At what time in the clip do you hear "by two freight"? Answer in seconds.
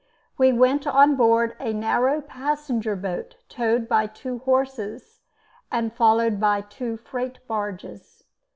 6.39-7.37